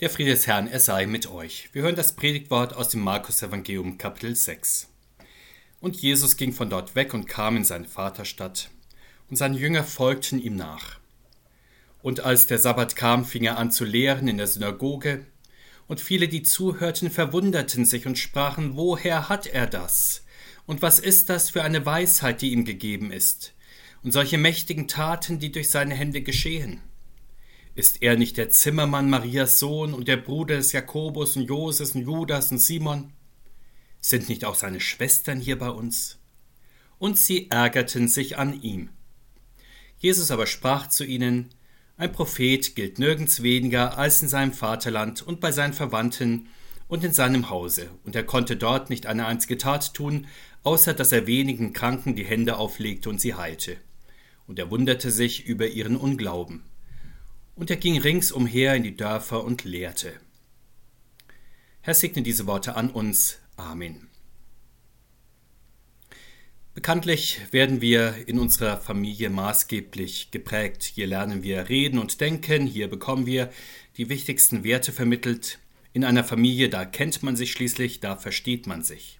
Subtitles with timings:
[0.00, 1.68] Der Friede des Herrn, er sei mit euch.
[1.74, 4.88] Wir hören das Predigtwort aus dem Markus Evangelium Kapitel 6.
[5.78, 8.70] Und Jesus ging von dort weg und kam in seine Vaterstadt,
[9.28, 10.98] und seine Jünger folgten ihm nach.
[12.00, 15.26] Und als der Sabbat kam, fing er an zu lehren in der Synagoge,
[15.86, 20.24] und viele, die zuhörten, verwunderten sich und sprachen, woher hat er das?
[20.64, 23.52] Und was ist das für eine Weisheit, die ihm gegeben ist?
[24.02, 26.80] Und solche mächtigen Taten, die durch seine Hände geschehen?
[27.76, 32.02] Ist er nicht der Zimmermann Marias Sohn und der Bruder des Jakobus und Joses und
[32.02, 33.12] Judas und Simon?
[34.00, 36.18] Sind nicht auch seine Schwestern hier bei uns?
[36.98, 38.90] Und sie ärgerten sich an ihm.
[39.98, 41.50] Jesus aber sprach zu ihnen,
[41.96, 46.48] ein Prophet gilt nirgends weniger als in seinem Vaterland und bei seinen Verwandten
[46.88, 50.26] und in seinem Hause, und er konnte dort nicht eine einzige Tat tun,
[50.64, 53.76] außer dass er wenigen Kranken die Hände auflegte und sie heilte.
[54.48, 56.64] Und er wunderte sich über ihren Unglauben
[57.54, 60.12] und er ging ringsumher in die Dörfer und lehrte.
[61.82, 63.38] Herr segne diese Worte an uns.
[63.56, 64.08] Amen.
[66.74, 70.84] Bekanntlich werden wir in unserer Familie maßgeblich geprägt.
[70.84, 73.50] Hier lernen wir reden und denken, hier bekommen wir
[73.96, 75.58] die wichtigsten Werte vermittelt.
[75.92, 79.18] In einer Familie, da kennt man sich schließlich, da versteht man sich.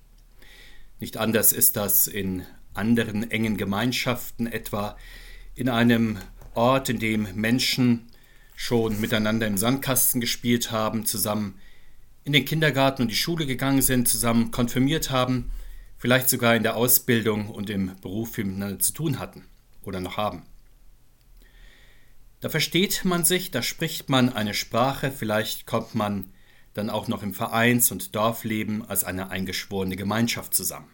[1.01, 4.97] Nicht anders ist das in anderen engen Gemeinschaften, etwa
[5.55, 6.19] in einem
[6.55, 8.10] Ort, in dem Menschen
[8.61, 11.59] schon miteinander im Sandkasten gespielt haben, zusammen
[12.25, 15.51] in den Kindergarten und die Schule gegangen sind, zusammen konfirmiert haben,
[15.97, 19.47] vielleicht sogar in der Ausbildung und im Beruf miteinander zu tun hatten
[19.81, 20.43] oder noch haben.
[22.41, 26.31] Da versteht man sich, da spricht man eine Sprache, vielleicht kommt man
[26.75, 30.91] dann auch noch im Vereins- und Dorfleben als eine eingeschworene Gemeinschaft zusammen.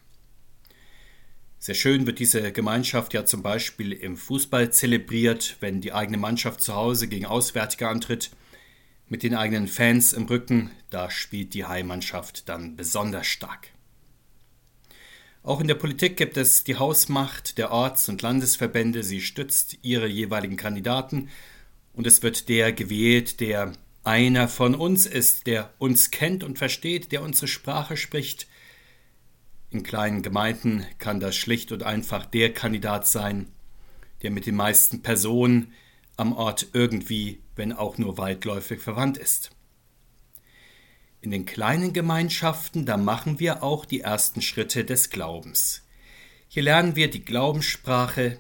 [1.59, 6.61] Sehr schön wird diese Gemeinschaft ja zum Beispiel im Fußball zelebriert, wenn die eigene Mannschaft
[6.61, 8.31] zu Hause gegen Auswärtige antritt.
[9.09, 13.69] Mit den eigenen Fans im Rücken, da spielt die Heimmannschaft dann besonders stark.
[15.43, 19.05] Auch in der Politik gibt es die Hausmacht der Orts- und Landesverbände.
[19.05, 21.29] Sie stützt ihre jeweiligen Kandidaten
[21.93, 23.73] und es wird der gewählt, der
[24.03, 28.49] einer von uns ist, der uns kennt und versteht, der unsere Sprache spricht,
[29.71, 33.49] in kleinen Gemeinden kann das schlicht und einfach der Kandidat sein,
[34.23, 35.73] der mit den meisten Personen
[36.17, 39.51] am Ort irgendwie, wenn auch nur weitläufig verwandt ist.
[41.21, 45.83] In den kleinen Gemeinschaften, da machen wir auch die ersten Schritte des Glaubens.
[46.49, 48.39] Hier lernen wir die Glaubenssprache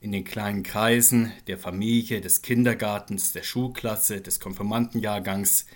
[0.00, 5.66] in den kleinen Kreisen der Familie, des Kindergartens, der Schulklasse, des Konfirmandenjahrgangs,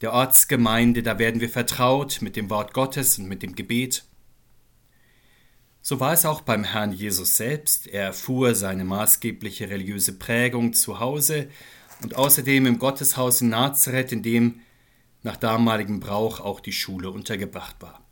[0.00, 4.04] der Ortsgemeinde, da werden wir vertraut mit dem Wort Gottes und mit dem Gebet.
[5.88, 7.86] So war es auch beim Herrn Jesus selbst.
[7.86, 11.48] Er erfuhr seine maßgebliche religiöse Prägung zu Hause
[12.02, 14.60] und außerdem im Gotteshaus in Nazareth, in dem
[15.22, 18.02] nach damaligem Brauch auch die Schule untergebracht war.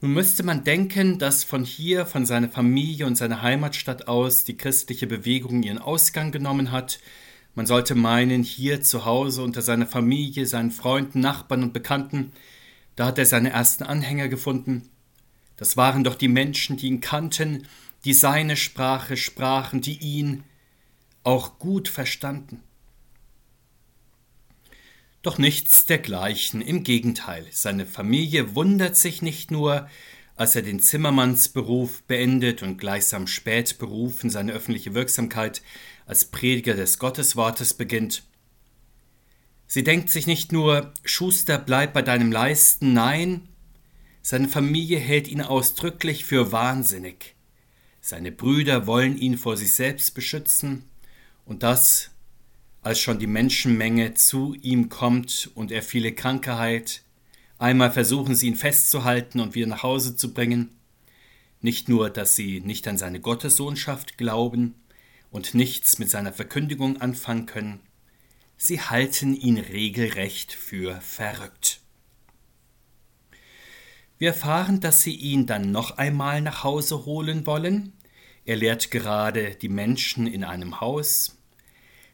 [0.00, 4.56] Nun müsste man denken, dass von hier, von seiner Familie und seiner Heimatstadt aus die
[4.56, 6.98] christliche Bewegung ihren Ausgang genommen hat.
[7.54, 12.32] Man sollte meinen, hier zu Hause unter seiner Familie, seinen Freunden, Nachbarn und Bekannten,
[12.96, 14.88] da hat er seine ersten Anhänger gefunden.
[15.56, 17.66] Das waren doch die Menschen, die ihn kannten,
[18.04, 20.44] die seine Sprache sprachen, die ihn
[21.22, 22.60] auch gut verstanden.
[25.22, 29.88] Doch nichts dergleichen, im Gegenteil, seine Familie wundert sich nicht nur,
[30.36, 35.62] als er den Zimmermannsberuf beendet und gleichsam spät berufen seine öffentliche Wirksamkeit
[36.04, 38.24] als Prediger des Gotteswortes beginnt.
[39.66, 43.48] Sie denkt sich nicht nur, Schuster, bleib bei deinem Leisten, nein,
[44.26, 47.34] seine Familie hält ihn ausdrücklich für wahnsinnig.
[48.00, 50.86] Seine Brüder wollen ihn vor sich selbst beschützen,
[51.44, 52.10] und das,
[52.80, 57.02] als schon die Menschenmenge zu ihm kommt und er viele Kranke heilt.
[57.58, 60.70] Einmal versuchen sie ihn festzuhalten und wieder nach Hause zu bringen.
[61.60, 64.74] Nicht nur, dass sie nicht an seine Gottessohnschaft glauben
[65.30, 67.80] und nichts mit seiner Verkündigung anfangen können,
[68.56, 71.83] sie halten ihn regelrecht für verrückt.
[74.24, 77.92] Wir erfahren, dass sie ihn dann noch einmal nach Hause holen wollen.
[78.46, 81.36] Er lehrt gerade die Menschen in einem Haus.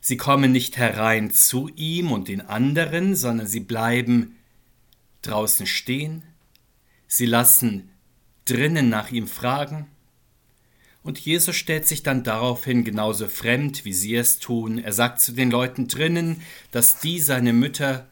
[0.01, 4.35] Sie kommen nicht herein zu ihm und den anderen, sondern sie bleiben
[5.23, 6.25] draußen stehen.
[7.07, 7.91] Sie lassen
[8.45, 9.87] drinnen nach ihm fragen.
[11.05, 14.79] Und Jesus stellt sich dann daraufhin genauso fremd, wie sie es tun.
[14.79, 16.43] Er sagt zu den Leuten drinnen,
[16.73, 18.10] dass die seine Mütter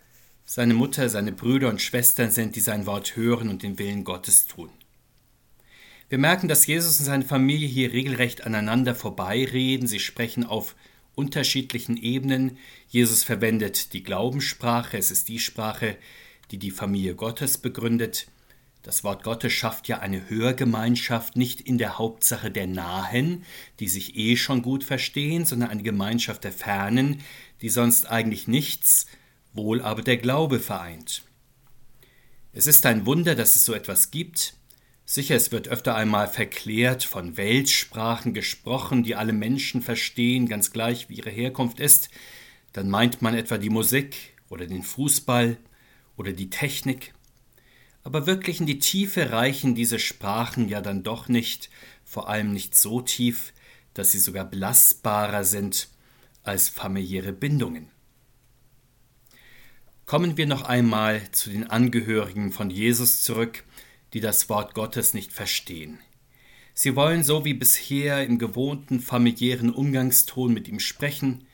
[0.51, 4.47] seine Mutter, seine Brüder und Schwestern sind, die sein Wort hören und den Willen Gottes
[4.47, 4.71] tun.
[6.09, 9.87] Wir merken, dass Jesus und seine Familie hier regelrecht aneinander vorbeireden.
[9.87, 10.75] Sie sprechen auf
[11.15, 12.57] unterschiedlichen Ebenen.
[12.89, 15.99] Jesus verwendet die Glaubenssprache, es ist die Sprache,
[16.51, 18.27] die die Familie Gottes begründet.
[18.83, 23.45] Das Wort Gottes schafft ja eine Hörgemeinschaft nicht in der Hauptsache der Nahen,
[23.81, 27.21] die sich eh schon gut verstehen, sondern eine Gemeinschaft der Fernen,
[27.61, 29.09] die sonst eigentlich nichts,
[29.59, 31.25] wohl aber der Glaube vereint.
[32.55, 34.55] Es ist ein Wunder, dass es so etwas gibt.
[35.05, 41.11] Sicher, es wird öfter einmal verklärt von Weltsprachen gesprochen, die alle Menschen verstehen, ganz gleich
[41.11, 42.09] wie ihre Herkunft ist.
[42.73, 44.17] Dann meint man etwa die Musik
[44.49, 45.59] oder den Fußball
[46.17, 47.13] oder die Technik.
[48.03, 51.69] Aber wirklich in die Tiefe reichen diese Sprachen ja dann doch nicht,
[52.05, 53.53] vor allem nicht so tief,
[53.95, 55.89] dass sie sogar belastbarer sind
[56.43, 57.89] als familiäre Bindungen.
[60.09, 63.65] Kommen wir noch einmal zu den Angehörigen von Jesus zurück,
[64.15, 65.99] die das Wort Gottes nicht verstehen.
[66.73, 71.47] Sie wollen so wie bisher im gewohnten familiären Umgangston mit ihm sprechen.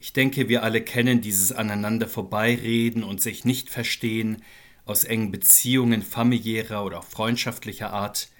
[0.00, 4.42] Ich denke, wir alle kennen dieses aneinander vorbeireden und sich nicht verstehen
[4.84, 8.30] aus engen Beziehungen familiärer oder freundschaftlicher Art.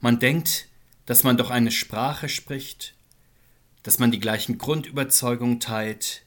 [0.00, 0.68] Man denkt,
[1.06, 2.94] dass man doch eine Sprache spricht,
[3.84, 6.24] dass man die gleichen Grundüberzeugungen teilt,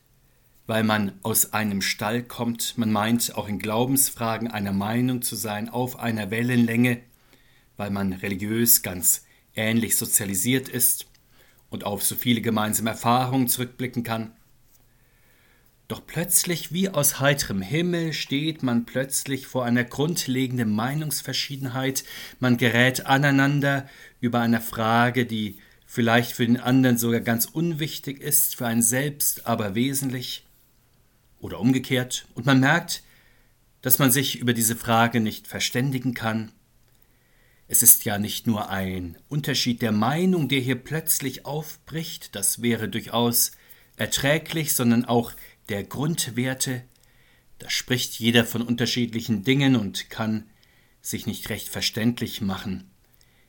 [0.68, 5.69] weil man aus einem Stall kommt, man meint auch in Glaubensfragen einer Meinung zu sein,
[5.69, 7.02] auf einer Wellenlänge,
[7.78, 9.25] weil man religiös ganz
[9.56, 11.08] ähnlich sozialisiert ist
[11.69, 14.34] und auf so viele gemeinsame Erfahrungen zurückblicken kann.
[15.88, 22.06] Doch plötzlich wie aus heiterem Himmel steht man plötzlich vor einer grundlegenden Meinungsverschiedenheit,
[22.40, 23.90] man gerät aneinander
[24.22, 29.48] über eine Frage, die vielleicht für den anderen sogar ganz unwichtig ist, für einen selbst
[29.48, 30.46] aber wesentlich
[31.41, 33.03] oder umgekehrt, und man merkt,
[33.81, 36.51] dass man sich über diese Frage nicht verständigen kann.
[37.67, 42.89] Es ist ja nicht nur ein Unterschied der Meinung, der hier plötzlich aufbricht, das wäre
[42.89, 43.51] durchaus
[43.95, 45.31] erträglich, sondern auch
[45.69, 46.83] der Grundwerte.
[47.59, 50.45] Da spricht jeder von unterschiedlichen Dingen und kann
[51.01, 52.89] sich nicht recht verständlich machen.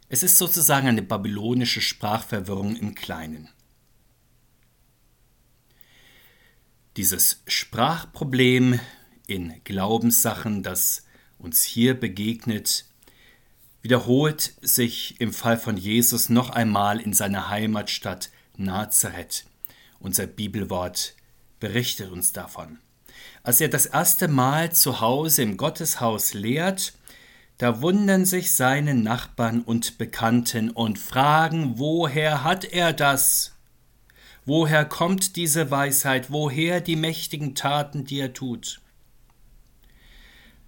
[0.08, 3.48] Es ist sozusagen eine babylonische Sprachverwirrung im Kleinen.
[6.98, 8.78] Dieses Sprachproblem
[9.26, 11.06] in Glaubenssachen, das
[11.38, 12.84] uns hier begegnet,
[13.80, 18.28] wiederholt sich im Fall von Jesus noch einmal in seiner Heimatstadt
[18.58, 19.46] Nazareth.
[20.00, 21.14] Unser Bibelwort
[21.60, 22.78] berichtet uns davon.
[23.42, 26.92] Als er das erste Mal zu Hause im Gotteshaus lehrt,
[27.56, 33.52] da wundern sich seine Nachbarn und Bekannten und fragen, woher hat er das?
[34.44, 36.30] Woher kommt diese Weisheit?
[36.32, 38.80] Woher die mächtigen Taten, die er tut?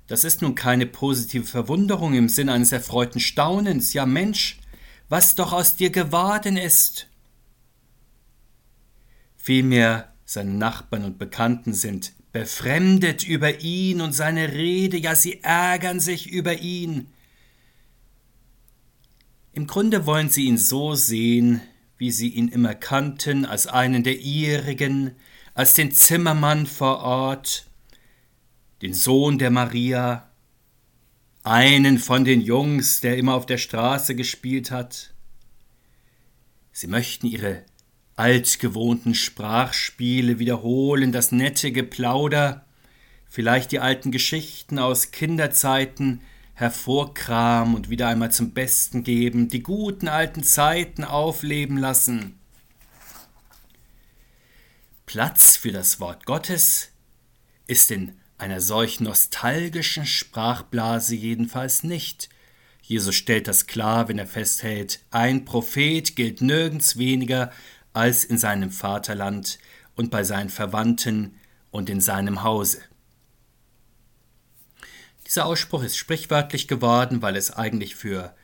[0.07, 3.95] Das ist nun keine positive Verwunderung im Sinn eines erfreuten Staunens.
[3.95, 4.61] Ja Mensch,
[5.09, 7.09] was doch aus dir geworden ist.
[9.37, 16.01] Vielmehr seine Nachbarn und Bekannten sind befremdet über ihn und seine Rede, ja sie ärgern
[16.01, 17.09] sich über ihn.
[19.53, 21.61] Im Grunde wollen sie ihn so sehen,
[22.05, 25.13] wie sie ihn immer kannten, als einen der ihrigen,
[25.55, 27.65] als den Zimmermann vor Ort,
[28.83, 30.29] den Sohn der Maria,
[31.45, 35.15] einen von den Jungs, der immer auf der Straße gespielt hat.
[36.73, 37.65] Sie möchten ihre
[38.17, 42.67] altgewohnten Sprachspiele wiederholen, das nette Geplauder,
[43.31, 46.21] vielleicht die alten Geschichten aus Kinderzeiten,
[46.55, 52.39] hervorkramen und wieder einmal zum Besten geben, die guten alten Zeiten aufleben lassen.
[55.07, 56.91] Platz für das Wort Gottes
[57.67, 62.29] ist in einer solch nostalgischen Sprachblase jedenfalls nicht.
[62.83, 67.51] Jesus stellt das klar, wenn er festhält, ein Prophet gilt nirgends weniger
[67.93, 69.59] als in seinem Vaterland
[69.95, 71.37] und bei seinen Verwandten
[71.71, 72.83] und in seinem Hause.
[75.27, 78.35] Dieser Ausspruch ist sprichwörtlich geworden, weil es eigentlich für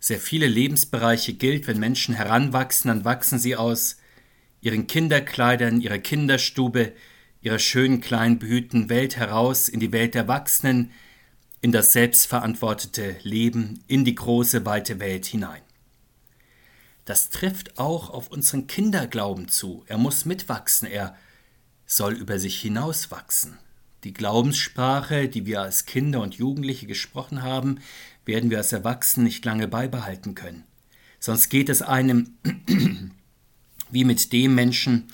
[0.00, 1.66] sehr viele Lebensbereiche gilt.
[1.66, 3.96] Wenn Menschen heranwachsen, dann wachsen sie aus
[4.60, 6.92] ihren Kinderkleidern, ihrer Kinderstube,
[7.40, 10.90] ihrer schönen kleinen behüteten Welt heraus in die Welt der Erwachsenen,
[11.60, 15.62] in das selbstverantwortete Leben, in die große, weite Welt hinein.
[17.04, 19.84] Das trifft auch auf unseren Kinderglauben zu.
[19.86, 21.16] Er muss mitwachsen, er
[21.86, 23.58] soll über sich hinauswachsen.
[24.04, 27.80] Die Glaubenssprache, die wir als Kinder und Jugendliche gesprochen haben,
[28.26, 30.64] werden wir als Erwachsene nicht lange beibehalten können.
[31.18, 32.34] Sonst geht es einem
[33.90, 35.08] wie mit dem Menschen,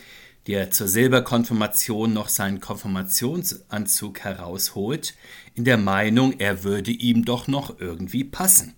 [0.48, 5.14] der zur Silberkonfirmation noch seinen Konfirmationsanzug herausholt,
[5.54, 8.74] in der Meinung, er würde ihm doch noch irgendwie passen.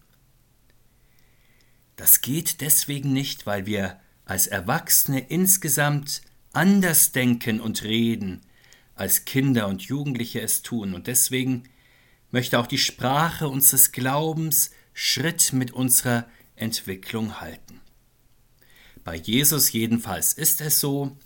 [1.96, 8.42] Das geht deswegen nicht, weil wir als Erwachsene insgesamt anders denken und reden,
[9.02, 10.94] als Kinder und Jugendliche es tun.
[10.94, 11.64] Und deswegen
[12.30, 17.80] möchte auch die Sprache unseres Glaubens Schritt mit unserer Entwicklung halten.
[19.02, 21.16] Bei Jesus jedenfalls ist es so,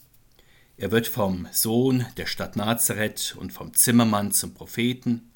[0.78, 5.30] er wird vom Sohn der Stadt Nazareth und vom Zimmermann zum Propheten.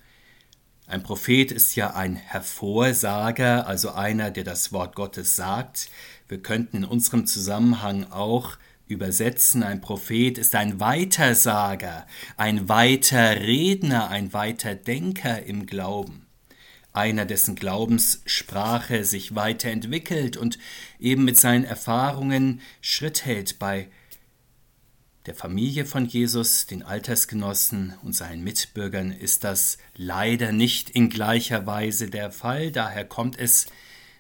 [0.86, 5.90] Ein Prophet ist ja ein Hervorsager, also einer, der das Wort Gottes sagt.
[6.26, 8.56] Wir könnten in unserem Zusammenhang auch
[8.90, 12.06] übersetzen, ein Prophet ist ein Weitersager,
[12.36, 16.26] ein Weiterredner, ein Weiterdenker im Glauben
[16.92, 20.58] einer, dessen Glaubenssprache sich weiterentwickelt und
[20.98, 23.88] eben mit seinen Erfahrungen Schritt hält bei
[25.26, 31.66] der Familie von Jesus, den Altersgenossen und seinen Mitbürgern ist das leider nicht in gleicher
[31.66, 32.72] Weise der Fall.
[32.72, 33.66] Daher kommt es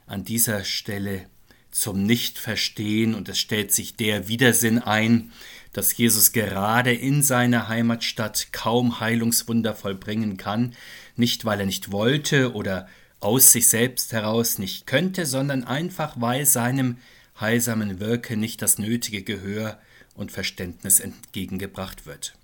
[0.06, 1.26] an dieser Stelle
[1.70, 5.32] zum Nichtverstehen und es stellt sich der Widersinn ein,
[5.72, 10.74] dass Jesus gerade in seiner Heimatstadt kaum Heilungswunder vollbringen kann,
[11.16, 12.88] nicht weil er nicht wollte oder
[13.20, 16.96] aus sich selbst heraus nicht könnte, sondern einfach weil seinem
[17.38, 19.78] heilsamen Wirken nicht das nötige Gehör
[20.14, 22.34] und Verständnis entgegengebracht wird.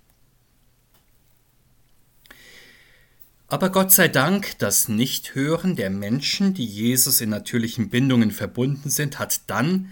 [3.49, 9.19] Aber Gott sei Dank, das Nichthören der Menschen, die Jesus in natürlichen Bindungen verbunden sind,
[9.19, 9.91] hat dann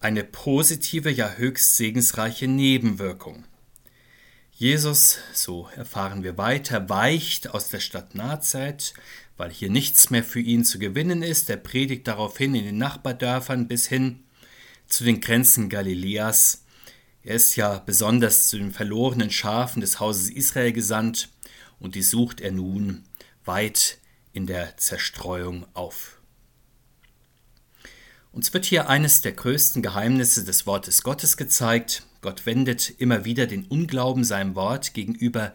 [0.00, 3.44] eine positive, ja höchst segensreiche Nebenwirkung.
[4.52, 8.94] Jesus, so erfahren wir weiter, weicht aus der Stadt Nazareth,
[9.36, 11.48] weil hier nichts mehr für ihn zu gewinnen ist.
[11.48, 14.24] Er predigt daraufhin in den Nachbardörfern bis hin
[14.88, 16.64] zu den Grenzen Galiläas.
[17.22, 21.28] Er ist ja besonders zu den verlorenen Schafen des Hauses Israel gesandt
[21.80, 23.04] und die sucht er nun
[23.44, 23.98] weit
[24.32, 26.20] in der Zerstreuung auf.
[28.32, 32.04] Uns wird hier eines der größten Geheimnisse des Wortes Gottes gezeigt.
[32.20, 35.52] Gott wendet immer wieder den Unglauben seinem Wort gegenüber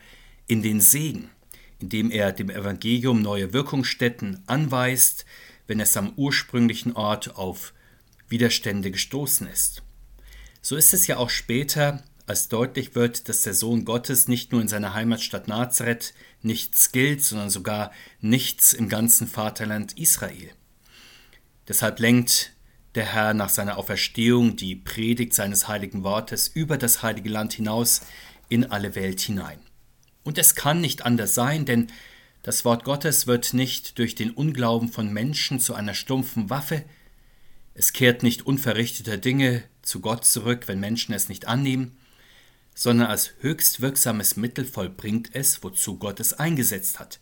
[0.48, 1.30] in den Segen,
[1.80, 5.26] indem er dem Evangelium neue Wirkungsstätten anweist,
[5.68, 7.74] wenn es am ursprünglichen Ort auf
[8.28, 9.84] Widerstände gestoßen ist.
[10.62, 14.62] So ist es ja auch später, als deutlich wird, dass der Sohn Gottes nicht nur
[14.62, 20.52] in seiner Heimatstadt Nazareth nichts gilt, sondern sogar nichts im ganzen Vaterland Israel.
[21.68, 22.54] Deshalb lenkt
[22.96, 28.02] der Herr nach seiner Auferstehung die Predigt seines heiligen Wortes über das heilige Land hinaus
[28.50, 29.60] in alle Welt hinein.
[30.24, 31.88] Und es kann nicht anders sein, denn
[32.42, 36.86] das Wort Gottes wird nicht durch den Unglauben von Menschen zu einer stumpfen Waffe,
[37.78, 41.98] es kehrt nicht unverrichteter Dinge zu Gott zurück, wenn Menschen es nicht annehmen,
[42.76, 47.20] sondern als höchst wirksames Mittel vollbringt es, wozu Gott es eingesetzt hat.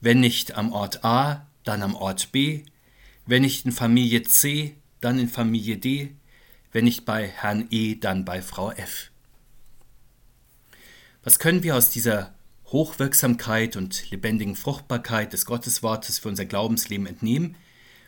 [0.00, 2.64] Wenn nicht am Ort A, dann am Ort B,
[3.26, 6.16] wenn nicht in Familie C, dann in Familie D,
[6.72, 9.10] wenn nicht bei Herrn E, dann bei Frau F.
[11.22, 12.34] Was können wir aus dieser
[12.66, 17.56] Hochwirksamkeit und lebendigen Fruchtbarkeit des Gotteswortes für unser Glaubensleben entnehmen?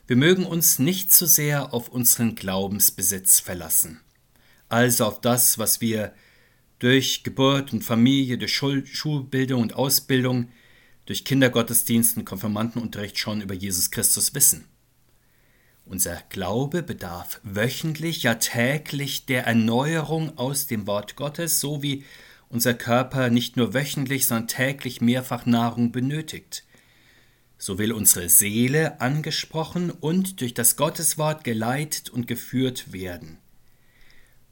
[0.07, 4.00] Wir mögen uns nicht zu sehr auf unseren Glaubensbesitz verlassen,
[4.69, 6.12] also auf das, was wir
[6.78, 10.49] durch Geburt und Familie, durch Schul Schulbildung und Ausbildung,
[11.06, 14.66] durch Kindergottesdienst und Konfirmandenunterricht schon über Jesus Christus wissen.
[15.85, 22.04] Unser Glaube bedarf wöchentlich, ja täglich der Erneuerung aus dem Wort Gottes, so wie
[22.49, 26.64] unser Körper nicht nur wöchentlich, sondern täglich mehrfach Nahrung benötigt.
[27.56, 33.38] So will unsere Seele angesprochen und durch das Gotteswort geleitet und geführt werden.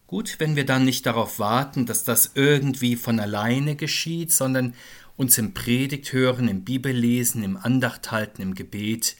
[0.06, 4.74] Gut, wenn wir dann nicht darauf warten, dass das irgendwie von alleine geschieht, sondern
[5.16, 9.16] uns im Predigt hören, im Bibellesen, im Andachthalten, im Gebet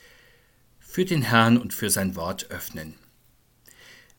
[0.79, 2.95] für den Herrn und für sein Wort öffnen.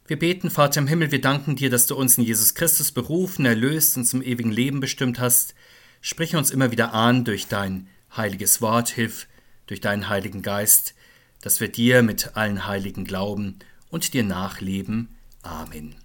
[0.07, 3.45] Wir beten, Vater im Himmel, wir danken dir, dass du uns in Jesus Christus berufen,
[3.45, 5.55] erlöst und zum ewigen Leben bestimmt hast.
[6.01, 9.27] Sprich uns immer wieder an durch dein heiliges Wort, hilf
[9.65, 10.93] durch deinen Heiligen Geist,
[11.41, 13.57] dass wir dir mit allen Heiligen glauben
[13.89, 15.09] und dir nachleben.
[15.41, 16.04] Amen.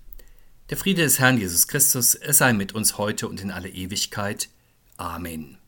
[0.71, 4.49] Der Friede des Herrn Jesus Christus, er sei mit uns heute und in alle Ewigkeit.
[4.97, 5.59] Amen.